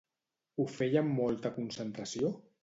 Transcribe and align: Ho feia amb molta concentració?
Ho 0.61 0.65
feia 0.77 1.03
amb 1.03 1.13
molta 1.19 1.53
concentració? 1.59 2.35